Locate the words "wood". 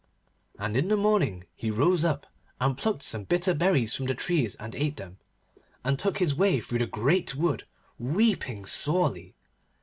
7.35-7.67